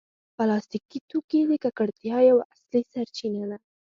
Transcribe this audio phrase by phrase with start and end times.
[0.35, 3.57] پلاستيکي توکي د ککړتیا یوه اصلي سرچینه ده.